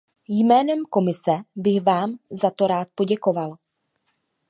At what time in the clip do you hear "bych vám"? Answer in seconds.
1.55-2.15